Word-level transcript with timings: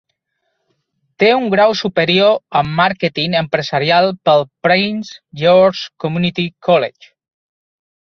Té 1.23 1.29
un 1.41 1.45
grau 1.55 1.73
superior 1.81 2.33
en 2.63 2.73
màrqueting 2.81 3.37
empresarial 3.43 4.11
pel 4.31 4.49
Prince 4.69 5.15
George's 5.45 5.87
Community 6.07 6.51
College. 6.71 7.17